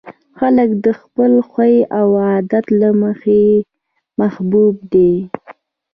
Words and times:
هلک 0.39 0.69
د 0.85 0.87
خپل 1.01 1.31
خوی 1.49 1.75
او 1.99 2.07
عادت 2.27 2.65
له 2.81 2.89
مخې 3.01 3.41
محبوب 4.19 4.75
دی. 4.93 5.13